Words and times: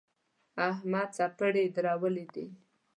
احمد 0.69 1.07
څپری 1.17 1.63
درولی 1.75 2.25
دی. 2.33 2.45